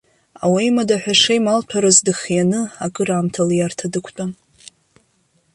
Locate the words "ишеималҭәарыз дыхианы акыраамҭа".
1.15-3.43